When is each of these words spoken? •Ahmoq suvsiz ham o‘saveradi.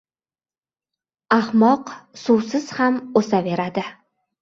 •Ahmoq 1.37 1.93
suvsiz 2.25 2.69
ham 2.81 3.01
o‘saveradi. 3.25 3.89